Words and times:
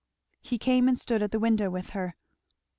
He 0.41 0.57
came 0.57 0.87
and 0.87 0.99
stood 0.99 1.21
at 1.21 1.29
the 1.29 1.37
window 1.37 1.69
with 1.69 1.91
her. 1.91 2.15